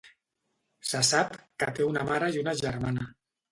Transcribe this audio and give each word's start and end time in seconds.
Se 0.91 1.01
sap 1.09 1.37
que 1.65 1.69
té 1.81 1.87
una 1.91 2.09
mare 2.11 2.33
i 2.39 2.43
una 2.47 2.57
germana. 2.65 3.09